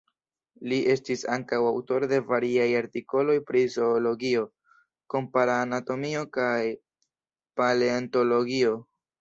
[0.69, 4.43] Li estis ankaŭ aŭtoro de variaj artikoloj pri zoologio,
[5.15, 6.59] kompara anatomio kaj
[7.63, 8.79] paleontologio.